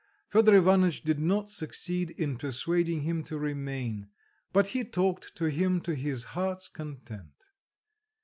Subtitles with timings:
[0.29, 4.09] Fedor Ivanitch did not succeed in persuading him to remain;
[4.51, 7.45] but he talked to him to his heart's content.